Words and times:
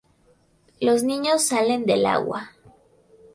Los 0.79 1.03
niños 1.03 1.43
salen 1.45 1.85
del 1.85 2.07
agua. 2.07 2.53